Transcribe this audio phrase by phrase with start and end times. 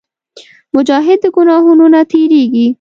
[0.75, 2.67] مجاهد د ګناهونو نه تېرېږي.